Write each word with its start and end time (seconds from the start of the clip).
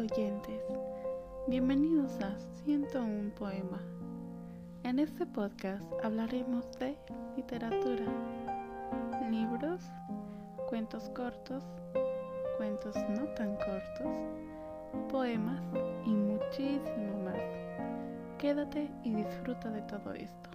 oyentes. 0.00 0.62
Bienvenidos 1.46 2.10
a 2.20 2.34
101 2.64 3.34
Poema. 3.34 3.80
En 4.82 4.98
este 4.98 5.24
podcast 5.26 5.84
hablaremos 6.02 6.66
de 6.78 6.96
literatura, 7.36 8.04
libros, 9.30 9.82
cuentos 10.68 11.08
cortos, 11.10 11.62
cuentos 12.56 12.96
no 13.10 13.24
tan 13.34 13.56
cortos, 13.56 14.16
poemas 15.10 15.62
y 16.04 16.10
muchísimo 16.10 17.22
más. 17.24 17.42
Quédate 18.38 18.90
y 19.04 19.14
disfruta 19.14 19.70
de 19.70 19.82
todo 19.82 20.12
esto. 20.14 20.50